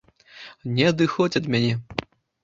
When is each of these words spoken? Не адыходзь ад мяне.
Не 0.79 0.87
адыходзь 0.91 1.37
ад 1.39 1.49
мяне. 1.57 1.73